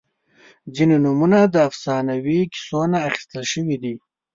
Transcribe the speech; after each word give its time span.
•ځینې 0.75 0.95
نومونه 1.05 1.39
د 1.53 1.55
افسانوي 1.69 2.39
کیسو 2.53 2.79
نه 2.91 2.97
اخیستل 3.09 3.43
شوي 3.51 3.77
دي. 3.83 3.93